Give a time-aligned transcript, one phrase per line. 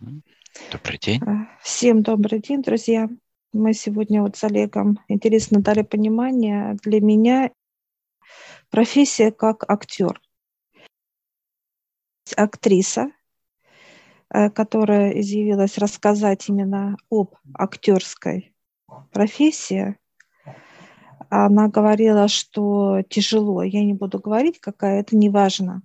[0.00, 1.20] Добрый день.
[1.22, 3.08] Э, всем добрый день, друзья.
[3.52, 6.76] Мы сегодня вот с Олегом интересно дали понимание.
[6.84, 7.50] Для меня
[8.70, 10.20] профессия как актер.
[12.36, 13.10] Актриса,
[14.32, 18.54] э, которая изъявилась рассказать именно об актерской
[19.10, 19.98] профессии,
[21.28, 23.64] она говорила, что тяжело.
[23.64, 25.82] Я не буду говорить, какая это не важно.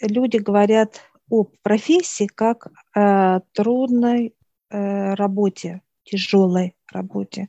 [0.00, 4.34] Люди говорят об профессии как э, трудной
[4.70, 7.48] э, работе, тяжелой работе,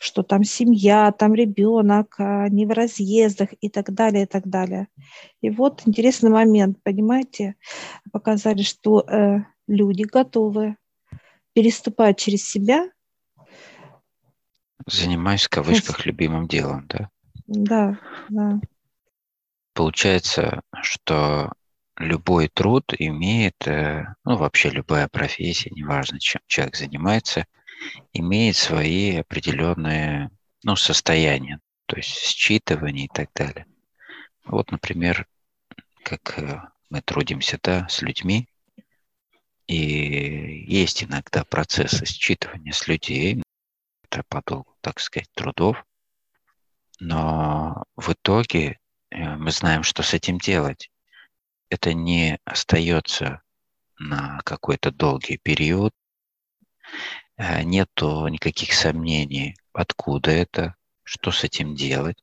[0.00, 4.88] что там семья, там ребенок, они в разъездах и так далее, и так далее.
[5.40, 7.54] И вот интересный момент, понимаете,
[8.12, 10.76] показали, что э, люди готовы
[11.52, 12.90] переступать через себя.
[14.86, 17.08] Занимаюсь в кавычках любимым делом, да?
[17.46, 18.60] Да, да.
[19.72, 21.52] Получается, что
[21.96, 27.46] любой труд имеет, э, ну вообще любая профессия, неважно, чем человек занимается,
[28.12, 30.30] имеет свои определенные
[30.62, 33.66] ну, состояния, то есть считывание и так далее.
[34.44, 35.26] Вот, например,
[36.02, 36.60] как э,
[36.90, 38.48] мы трудимся да, с людьми,
[39.66, 43.42] и есть иногда процессы считывания с людей,
[44.02, 45.84] это по так сказать, трудов,
[47.00, 48.78] но в итоге
[49.10, 50.90] э, мы знаем, что с этим делать
[51.68, 53.42] это не остается
[53.98, 55.92] на какой-то долгий период,
[57.36, 62.22] э, нету никаких сомнений, откуда это, что с этим делать.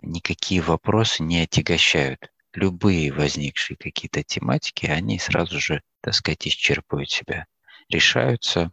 [0.00, 2.30] Никакие вопросы не отягощают.
[2.52, 7.46] Любые возникшие какие-то тематики, они сразу же, так сказать, исчерпывают себя,
[7.88, 8.70] решаются,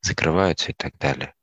[0.00, 1.34] закрываются и так далее.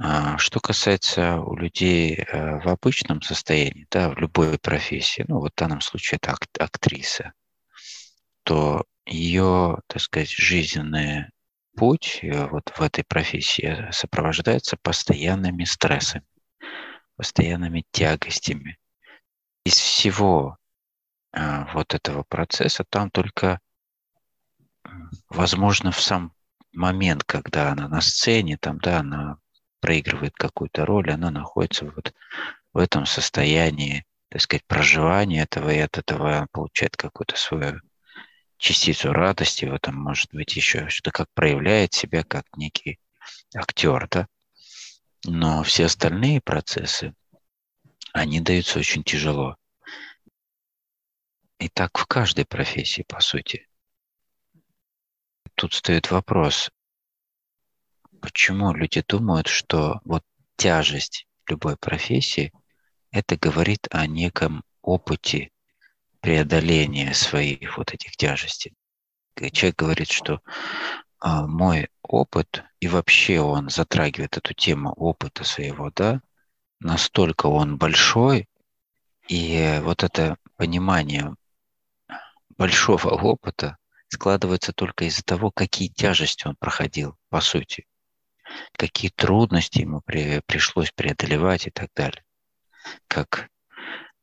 [0.00, 5.52] А, что касается у людей э, в обычном состоянии, да, в любой профессии, ну вот
[5.52, 7.32] в данном случае это актриса,
[8.44, 11.26] то ее, так сказать, жизненный
[11.74, 16.24] путь э, вот в этой профессии сопровождается постоянными стрессами,
[17.16, 18.78] постоянными тягостями.
[19.64, 20.58] Из всего
[21.32, 23.58] э, вот этого процесса там только,
[25.28, 26.32] возможно, в сам
[26.72, 29.38] момент, когда она на сцене, там, да, она
[29.80, 32.14] проигрывает какую-то роль, она находится вот
[32.72, 37.80] в этом состоянии, так сказать, проживания этого, и от этого получает какую-то свою
[38.58, 42.98] частицу радости в этом, может быть, еще что-то как проявляет себя как некий
[43.54, 44.26] актер, да.
[45.24, 47.14] Но все остальные процессы,
[48.12, 49.56] они даются очень тяжело.
[51.58, 53.68] И так в каждой профессии, по сути.
[55.54, 56.70] Тут стоит вопрос,
[58.20, 60.22] почему люди думают, что вот
[60.56, 62.52] тяжесть любой профессии
[63.10, 65.50] это говорит о неком опыте
[66.20, 68.74] преодоления своих вот этих тяжестей.
[69.52, 70.40] Человек говорит, что
[71.20, 76.20] а, мой опыт, и вообще он затрагивает эту тему опыта своего, да,
[76.80, 78.48] настолько он большой,
[79.28, 81.34] и вот это понимание
[82.56, 87.86] большого опыта складывается только из-за того, какие тяжести он проходил, по сути
[88.72, 92.24] какие трудности ему при, пришлось преодолевать и так далее.
[93.06, 93.48] Как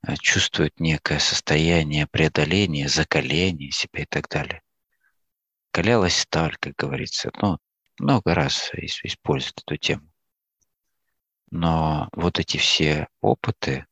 [0.08, 4.62] э, чувствует некое состояние преодоления, закаления себя и так далее.
[5.72, 7.31] Калялась сталь, как говорится.
[7.41, 7.58] Ну,
[8.00, 10.09] много раз используют эту тему.
[11.52, 13.85] Но вот эти все опыты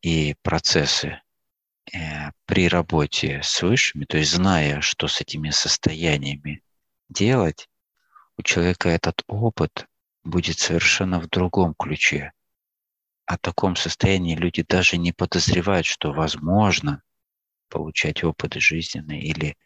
[0.00, 1.20] и процессы
[1.92, 6.62] э, при работе с высшими, то есть зная, что с этими состояниями
[7.08, 7.68] делать,
[8.38, 9.86] у человека этот опыт
[10.24, 12.32] будет совершенно в другом ключе.
[13.26, 17.02] О таком состоянии люди даже не подозревают, что возможно
[17.68, 19.56] получать опыт жизненный или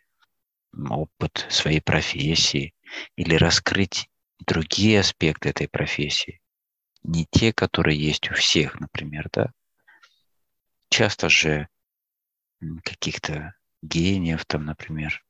[0.73, 2.75] опыт своей профессии,
[3.17, 4.09] или раскрыть
[4.41, 6.41] другие аспекты этой профессии,
[7.03, 9.53] не те, которые есть у всех, например, да.
[10.89, 11.69] Часто же
[12.85, 15.25] каких-то гениев там, например,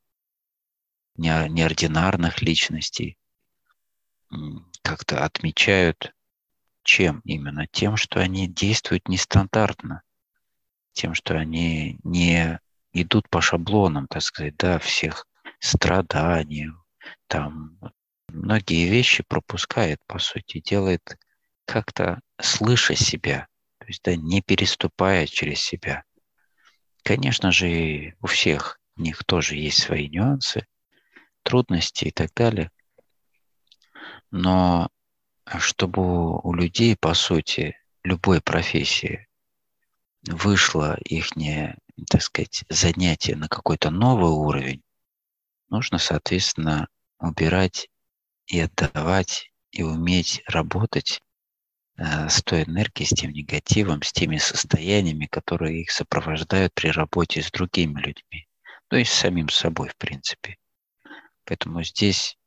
[1.15, 3.17] неординарных личностей,
[4.81, 6.13] как-то отмечают
[6.83, 7.67] чем именно?
[7.67, 10.03] Тем, что они действуют нестандартно,
[10.93, 12.59] тем, что они не
[12.93, 15.27] идут по шаблонам, так сказать, да, всех
[15.59, 16.69] страданий,
[17.27, 17.77] там
[18.27, 21.17] многие вещи пропускает, по сути, делает
[21.65, 23.47] как-то слыша себя,
[23.79, 26.03] то есть, да, не переступая через себя.
[27.03, 30.65] Конечно же, у всех у них тоже есть свои нюансы,
[31.43, 32.71] трудности и так далее.
[34.31, 34.89] Но
[35.59, 39.27] чтобы у людей, по сути, любой профессии
[40.23, 41.35] вышла их
[42.09, 44.83] так сказать, занятие на какой-то новый уровень,
[45.69, 46.87] нужно, соответственно,
[47.19, 47.89] убирать
[48.45, 51.21] и отдавать, и уметь работать
[51.97, 57.41] э, с той энергией, с тем негативом, с теми состояниями, которые их сопровождают при работе
[57.41, 58.47] с другими людьми,
[58.87, 60.57] то есть с самим собой, в принципе.
[61.45, 62.37] Поэтому здесь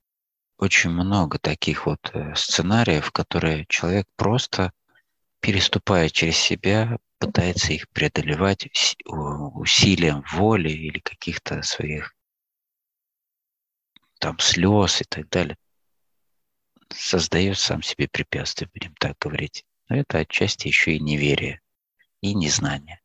[0.61, 4.73] очень много таких вот э, сценариев, которые человек просто
[5.41, 8.69] переступая через себя, пытается их преодолевать
[9.07, 12.15] усилием воли или каких-то своих
[14.19, 15.57] там слез и так далее,
[16.91, 19.65] создает сам себе препятствия, будем так говорить.
[19.89, 21.61] Но это отчасти еще и неверие
[22.21, 23.01] и незнание.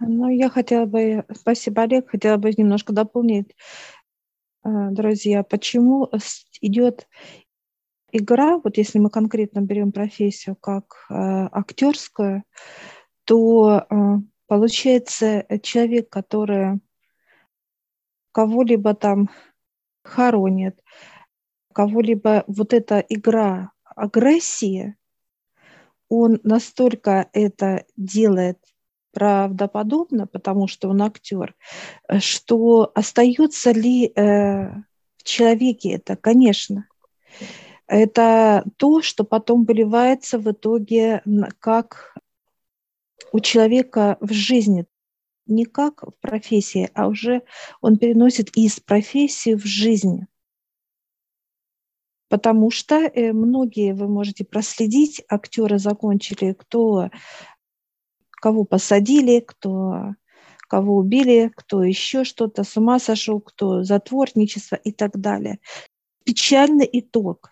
[0.00, 3.54] Ну, я хотела бы, спасибо, Олег, хотела бы немножко дополнить,
[4.64, 6.10] друзья, почему
[6.60, 7.08] идет
[8.12, 12.44] игра, вот если мы конкретно берем профессию как э, актерскую,
[13.24, 13.94] то э,
[14.46, 16.80] получается человек, который
[18.32, 19.30] кого-либо там
[20.02, 20.82] хоронит,
[21.72, 24.96] кого-либо вот эта игра агрессии,
[26.08, 28.58] он настолько это делает
[29.12, 31.54] правдоподобно, потому что он актер,
[32.18, 34.70] что остается ли э,
[35.16, 36.86] в человеке это, конечно.
[37.86, 41.22] Это то, что потом выливается в итоге
[41.58, 42.14] как
[43.32, 44.86] у человека в жизни
[45.46, 47.42] не как в профессии, а уже
[47.80, 50.26] он переносит из профессии в жизнь.
[52.28, 57.10] Потому что э, многие, вы можете проследить, актеры закончили, кто
[58.40, 60.14] кого посадили, кто
[60.68, 65.58] кого убили, кто еще что-то, с ума сошел, кто затворничество и так далее.
[66.24, 67.50] Печальный итог.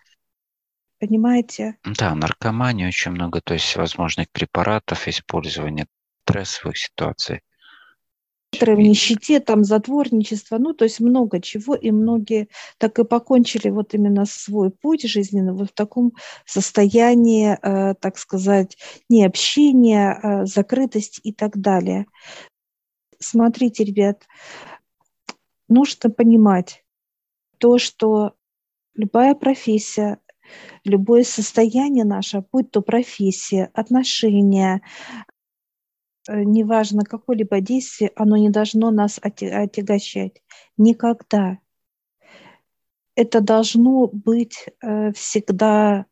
[0.99, 1.77] Понимаете?
[1.83, 5.87] Да, наркомании очень много, то есть всевозможных препаратов, использования
[6.23, 7.41] стрессовых ситуаций
[8.51, 12.47] в нищете, там затворничество, ну, то есть много чего, и многие
[12.77, 16.13] так и покончили вот именно свой путь жизненный вот в таком
[16.45, 22.05] состоянии, э, так сказать, необщения, э, закрытости и так далее.
[23.19, 24.23] Смотрите, ребят,
[25.67, 26.83] нужно понимать
[27.59, 28.33] то, что
[28.95, 30.19] любая профессия,
[30.83, 34.81] любое состояние наше, будь то профессия, отношения,
[36.27, 40.41] неважно какое-либо действие, оно не должно нас отягощать.
[40.77, 41.59] Никогда.
[43.15, 46.05] Это должно быть э, всегда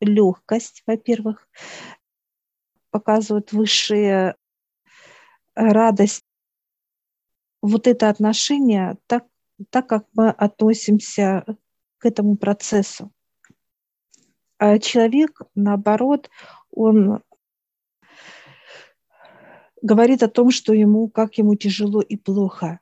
[0.00, 1.48] легкость, во-первых,
[2.90, 4.36] показывает высшие
[5.54, 6.24] радость.
[7.62, 9.26] Вот это отношение, так,
[9.68, 11.44] так как мы относимся
[11.98, 13.12] к этому процессу.
[14.56, 16.30] А человек, наоборот,
[16.70, 17.22] он
[19.82, 22.80] говорит о том, что ему, как ему тяжело и плохо.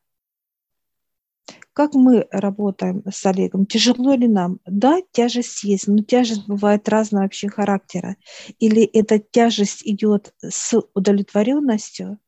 [1.73, 3.65] Как мы работаем с Олегом?
[3.65, 4.59] Тяжело ли нам?
[4.67, 8.17] Да, тяжесть есть, но тяжесть бывает разного вообще характера.
[8.59, 12.19] Или эта тяжесть идет с удовлетворенностью,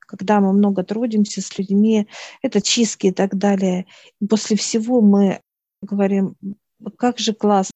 [0.00, 2.06] когда мы много трудимся с людьми,
[2.42, 3.86] это чистки и так далее.
[4.20, 5.40] И после всего мы
[5.80, 6.36] говорим,
[6.98, 7.72] как же классно.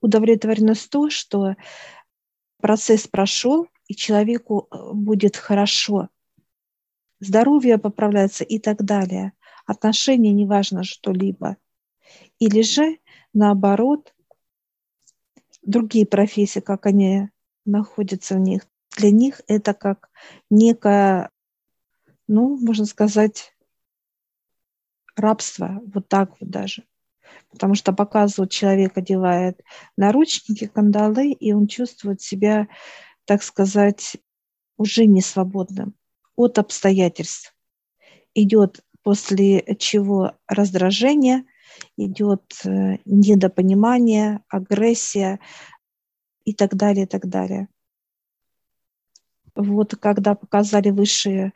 [0.00, 1.54] Удовлетворенность то, что
[2.60, 6.10] процесс прошел, и человеку э, будет хорошо.
[7.18, 9.32] Здоровье поправляется и так далее.
[9.66, 11.56] Отношения, неважно что-либо.
[12.38, 12.98] Или же,
[13.34, 14.14] наоборот,
[15.62, 17.30] другие профессии, как они
[17.64, 18.62] находятся в них,
[18.96, 20.08] для них это как
[20.50, 21.30] некое,
[22.28, 23.52] ну, можно сказать,
[25.16, 26.84] рабство, вот так вот даже.
[27.50, 29.60] Потому что показывают, человек одевает
[29.96, 32.68] наручники, кандалы, и он чувствует себя
[33.30, 34.16] так сказать,
[34.76, 35.94] уже не свободным
[36.34, 37.54] от обстоятельств.
[38.34, 41.44] Идет после чего раздражение,
[41.96, 45.38] идет э, недопонимание, агрессия
[46.44, 47.68] и так далее, и так далее.
[49.54, 51.52] Вот когда показали высшие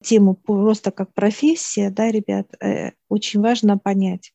[0.00, 4.32] тему просто как профессия, да, ребят, э, очень важно понять,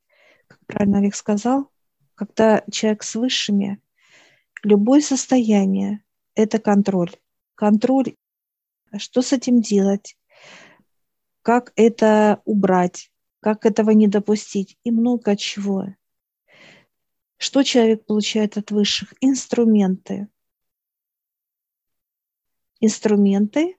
[0.50, 1.72] как правильно Олег сказал,
[2.16, 3.82] когда человек с высшими,
[4.62, 6.04] любое состояние,
[6.36, 7.12] это контроль.
[7.56, 8.16] Контроль,
[8.98, 10.18] что с этим делать,
[11.42, 15.88] как это убрать, как этого не допустить и много чего.
[17.38, 19.14] Что человек получает от высших?
[19.22, 20.28] Инструменты.
[22.82, 23.78] Инструменты,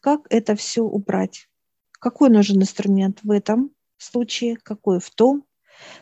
[0.00, 1.48] как это все убрать.
[1.92, 5.44] Какой нужен инструмент в этом случае, какой в том,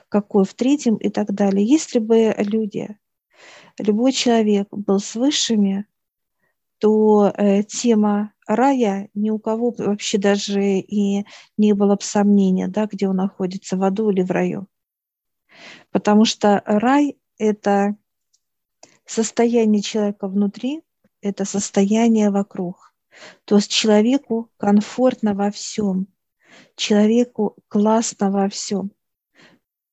[0.09, 1.67] какой в третьем и так далее.
[1.67, 2.99] Если бы люди
[3.79, 5.87] любой человек был с высшими,
[6.79, 12.87] то э, тема рая ни у кого вообще даже и не было бы сомнения, да,
[12.87, 14.67] где он находится, в аду или в раю.
[15.91, 17.97] Потому что рай– это
[19.05, 20.83] состояние человека внутри,
[21.21, 22.95] это состояние вокруг.
[23.45, 26.07] То есть человеку комфортно во всем,
[26.77, 28.93] человеку классно во всем.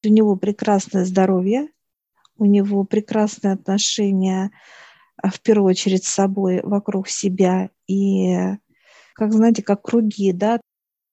[0.04, 1.70] У него прекрасное здоровье,
[2.38, 4.51] у него прекрасные отношения
[5.18, 7.70] а, в первую очередь с собой, вокруг себя.
[7.88, 8.36] И,
[9.13, 10.60] как знаете, как круги, да,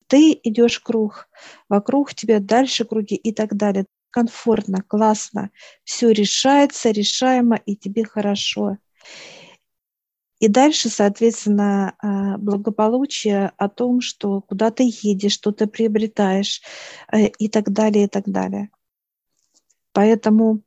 [0.07, 1.29] ты идешь круг,
[1.69, 3.87] вокруг тебя дальше круги и так далее.
[4.11, 5.50] Комфортно, классно,
[5.85, 8.76] все решается, решаемо, и тебе хорошо.
[10.38, 16.61] И дальше, соответственно, а, благополучие о том, что куда ты едешь, что ты приобретаешь
[17.12, 18.71] э, и так далее, и так далее.
[19.93, 20.62] Поэтому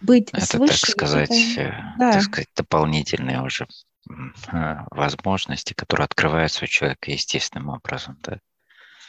[0.00, 2.12] быть это, свыше, так сказать, это, э, да.
[2.12, 3.66] так сказать, дополнительные уже
[4.08, 8.40] э, возможности, которые открываются у человека естественным образом, да?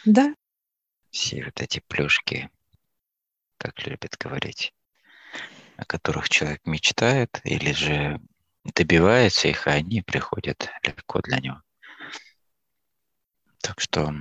[0.05, 0.35] Да.
[1.11, 2.49] Все вот эти плюшки,
[3.57, 4.73] так любят говорить,
[5.77, 8.19] о которых человек мечтает или же
[8.63, 11.61] добивается их, а они приходят легко для него.
[13.61, 14.13] Так что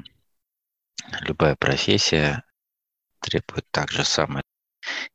[1.20, 2.42] любая профессия
[3.20, 4.42] требует так же самое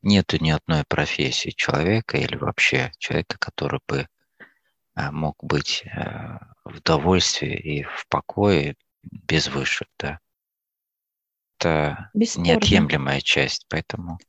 [0.02, 4.08] Нету ни одной профессии человека или вообще человека, который бы
[4.96, 10.20] а, мог быть э, в довольстве и в покое без высших, да.
[11.60, 12.48] Это Бесспорно.
[12.48, 14.20] неотъемлемая часть, поэтому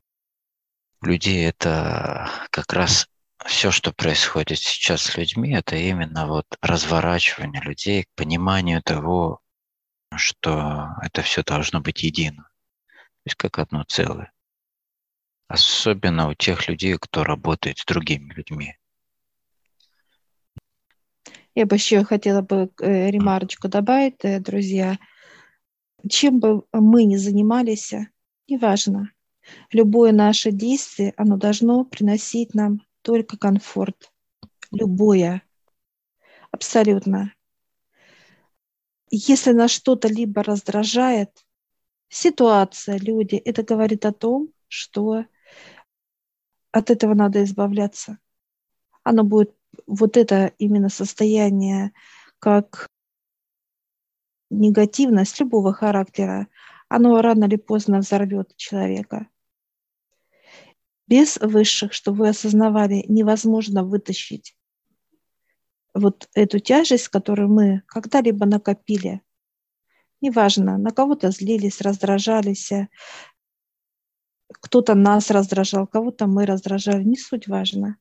[1.01, 3.07] у людей это как раз
[3.45, 9.41] все, что происходит сейчас с людьми, это именно вот разворачивание людей к пониманию того,
[10.15, 14.31] что это все должно быть едино, то есть как одно целое.
[15.47, 18.75] Особенно у тех людей, кто работает с другими людьми.
[21.53, 24.97] Я бы еще хотела бы э, ремарочку добавить, э, друзья.
[26.09, 27.93] Чем бы мы ни занимались,
[28.47, 29.11] неважно,
[29.71, 34.11] любое наше действие, оно должно приносить нам только комфорт.
[34.71, 35.43] Любое.
[36.51, 37.33] Абсолютно.
[39.09, 41.45] Если нас что-то либо раздражает,
[42.09, 45.25] ситуация, люди, это говорит о том, что
[46.75, 48.17] от этого надо избавляться.
[49.03, 49.55] Оно будет
[49.87, 51.93] вот это именно состояние,
[52.37, 52.89] как
[54.49, 56.47] негативность любого характера,
[56.89, 59.27] оно рано или поздно взорвет человека.
[61.07, 64.57] Без высших, чтобы вы осознавали, невозможно вытащить
[65.93, 69.21] вот эту тяжесть, которую мы когда-либо накопили.
[70.19, 72.73] Неважно, на кого-то злились, раздражались,
[74.61, 77.97] кто-то нас раздражал, кого-то мы раздражали, не суть важно.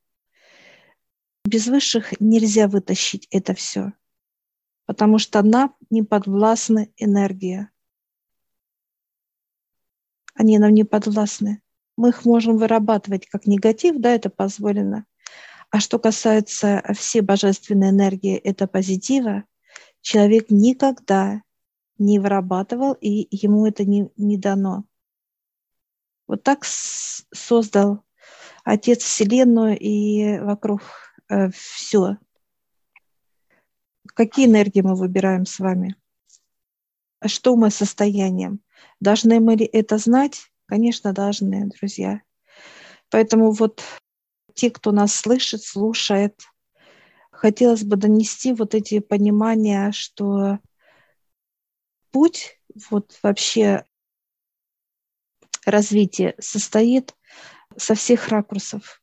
[1.45, 3.93] Без высших нельзя вытащить это все,
[4.87, 7.71] потому что нам не подвластны энергия.
[10.35, 11.63] Они нам не подвластны.
[11.97, 15.07] Мы их можем вырабатывать как негатив, да, это позволено.
[15.71, 19.45] А что касается всей божественной энергии, это позитива,
[20.01, 21.43] человек никогда
[21.99, 24.85] не вырабатывал, и ему это не, не дано.
[26.27, 28.03] Вот так создал
[28.65, 30.81] Отец Вселенную и вокруг
[31.29, 32.17] э, все.
[34.07, 35.97] Какие энергии мы выбираем с вами?
[37.21, 38.61] А что мы состоянием?
[39.01, 40.51] Должны мы ли это знать?
[40.67, 42.23] Конечно, должны, друзья.
[43.11, 43.83] Поэтому вот
[44.55, 46.43] те, кто нас слышит, слушает,
[47.31, 50.59] хотелось бы донести вот эти понимания, что
[52.11, 53.85] путь вот вообще
[55.67, 57.15] развитие состоит
[57.77, 59.03] со всех ракурсов.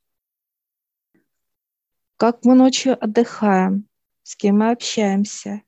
[2.17, 3.87] Как мы ночью отдыхаем,
[4.23, 5.63] с кем мы общаемся,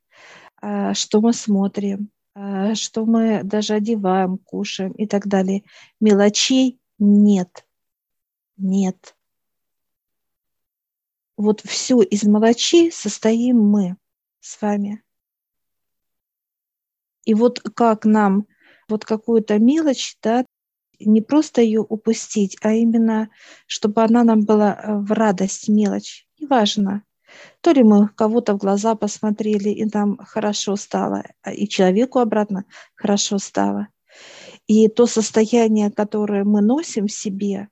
[0.62, 5.64] а, что мы смотрим, а, что мы даже одеваем, кушаем и так далее.
[6.00, 7.66] Мелочей нет.
[8.56, 9.16] Нет.
[11.36, 13.98] Вот все из мелочей состоим мы
[14.40, 15.04] с вами.
[17.26, 18.48] И вот как нам
[18.88, 20.46] вот какую-то мелочь, да,
[21.00, 23.30] не просто ее упустить, а именно,
[23.68, 26.28] чтобы она нам была э, в радость, мелочь.
[26.40, 27.04] Неважно.
[27.62, 32.66] То ли мы кого-то в глаза посмотрели, и нам хорошо стало, а и человеку обратно
[32.96, 33.88] хорошо стало.
[34.68, 37.70] И то состояние, которое мы носим в себе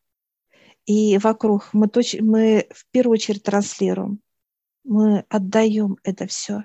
[0.85, 4.19] и вокруг, мы, точ, мы в первую очередь транслируем.
[4.83, 6.63] Мы отдаем это все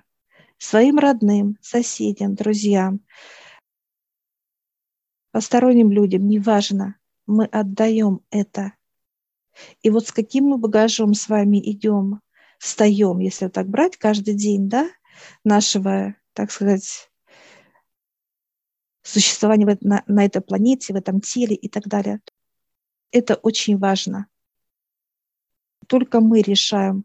[0.58, 3.00] своим родным, соседям, друзьям,
[5.36, 8.72] посторонним людям, неважно, мы отдаем это.
[9.82, 12.22] И вот с каким мы багажом с вами идем
[12.58, 14.88] встаем, если так брать каждый день, да,
[15.44, 17.10] нашего, так сказать,
[19.02, 22.22] существования на, на этой планете, в этом теле и так далее.
[23.10, 24.28] Это очень важно.
[25.86, 27.04] Только мы решаем,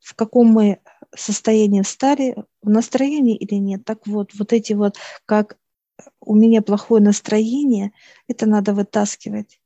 [0.00, 0.82] в каком мы
[1.16, 3.86] состоянии встали, в настроении или нет.
[3.86, 5.56] Так вот, вот эти вот, как
[6.20, 7.92] у меня плохое настроение,
[8.28, 9.60] это надо вытаскивать.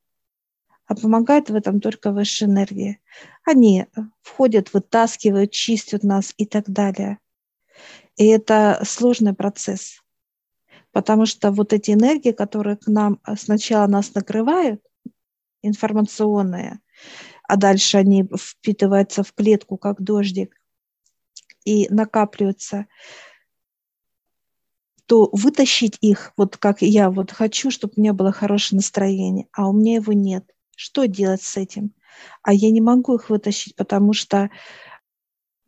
[0.85, 2.99] А помогает в этом только высшая энергия.
[3.45, 3.85] Они
[4.21, 7.19] входят, вытаскивают, чистят нас и так далее.
[8.15, 10.01] И это сложный процесс.
[10.91, 14.81] Потому что вот эти энергии, которые к нам сначала нас накрывают,
[15.61, 16.79] информационные,
[17.43, 20.55] а дальше они впитываются в клетку, как дождик,
[21.65, 22.87] и накапливаются,
[25.09, 29.67] то вытащить их, вот как я вот хочу, чтобы у меня было хорошее настроение, а
[29.67, 30.45] у меня его нет.
[30.75, 31.95] Что делать с этим?
[32.43, 34.51] А я не могу их вытащить, потому что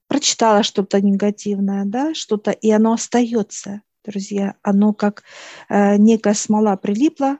[0.06, 4.58] прочитала что-то негативное, да, что-то, и оно остается, друзья.
[4.62, 5.24] Оно как
[5.70, 7.40] э, некая смола прилипла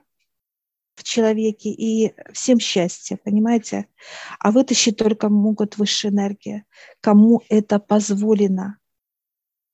[0.96, 3.86] в человеке, и всем счастье, понимаете?
[4.40, 6.64] А вытащить только могут высшие энергии,
[7.00, 8.78] кому это позволено.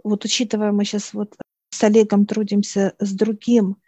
[0.04, 1.34] Вот учитывая, мы сейчас вот
[1.78, 3.80] с Олегом трудимся с другим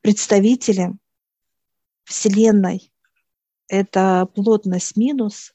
[0.00, 1.00] представителем
[2.04, 2.90] Вселенной.
[3.68, 5.54] Это плотность минус.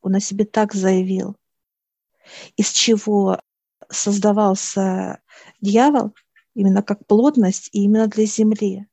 [0.00, 1.36] Он о себе так заявил.
[2.56, 3.40] Из чего
[3.88, 5.22] создавался
[5.60, 6.12] дьявол
[6.54, 8.88] именно как плотность и именно для Земли.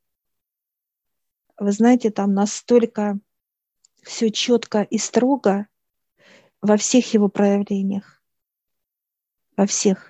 [1.58, 3.18] Вы знаете, там настолько
[4.04, 5.66] все четко и строго
[6.62, 8.22] во всех его проявлениях.
[9.56, 10.09] Во всех.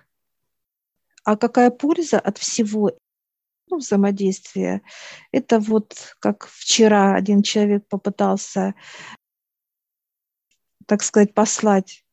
[1.24, 2.92] А какая польза от всего
[3.68, 4.82] ну, взаимодействия?
[5.32, 8.74] Это вот как вчера один человек попытался,
[10.86, 12.04] так сказать, послать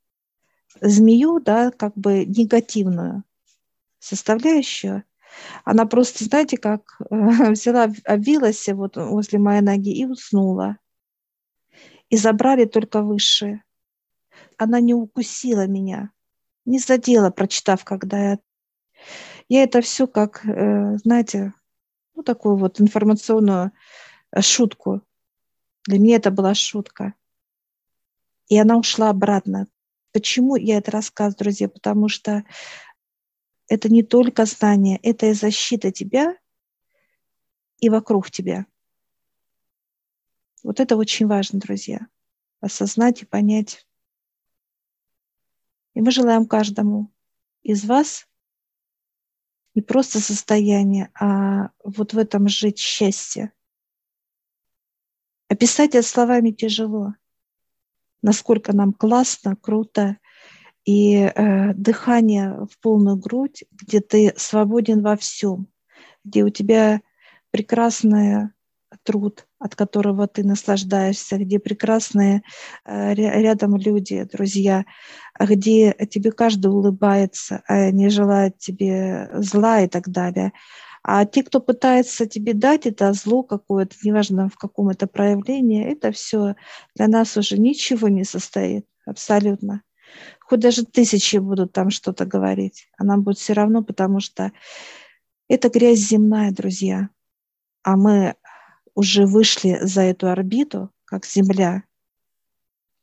[0.81, 3.23] змею, да, как бы негативную
[3.99, 5.03] составляющую.
[5.63, 10.77] Она просто, знаете, как взяла, обвилась вот возле моей ноги и уснула.
[12.09, 13.61] И забрали только выше.
[14.57, 16.11] Она не укусила меня,
[16.65, 18.39] не задела, прочитав, когда я
[19.49, 21.53] я это все как, э, знаете,
[22.15, 23.71] ну, такую вот информационную
[24.31, 25.01] э, шутку.
[25.85, 27.13] Для меня это была шутка.
[28.47, 29.67] И она ушла обратно.
[30.11, 31.69] Почему я это рассказываю, друзья?
[31.69, 32.43] Потому что
[33.67, 36.35] это не только знание, это и защита тебя
[37.79, 38.65] и вокруг тебя.
[40.63, 42.07] Вот это очень важно, друзья.
[42.59, 43.85] Осознать и понять.
[45.93, 47.11] И мы желаем каждому
[47.63, 48.27] из вас
[49.77, 53.51] не просто состояние, а вот в этом жить счастье.
[55.49, 57.13] Описать это словами тяжело.
[58.23, 60.17] Насколько нам классно, круто,
[60.83, 65.67] и э, дыхание в полную грудь, где ты свободен во всем,
[66.23, 67.01] где у тебя
[67.51, 68.55] прекрасная
[69.07, 72.43] труд, от которого ты наслаждаешься, где прекрасные
[72.83, 74.83] э, рядом люди, друзья,
[75.39, 80.51] где тебе каждый улыбается, а не желает тебе зла и так далее.
[81.03, 86.11] А те, кто пытается тебе дать это зло какое-то, неважно в каком это проявлении, это
[86.11, 86.55] все
[86.95, 89.83] для нас уже ничего не состоит, абсолютно.
[90.41, 94.51] Хоть даже тысячи будут там что-то говорить, а нам будет все равно, потому что
[95.47, 97.09] это грязь земная, друзья.
[97.83, 98.35] А мы
[98.97, 101.83] уже вышли за эту орбиту, как Земля,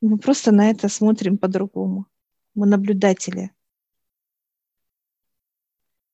[0.00, 2.07] мы просто на это смотрим по-другому.
[2.54, 3.52] Мы наблюдатели.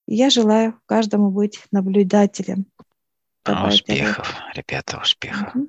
[0.06, 2.66] я желаю каждому быть наблюдателем.
[3.44, 3.82] Давайте.
[3.82, 5.56] Успехов, ребята, успехов.
[5.56, 5.68] Угу.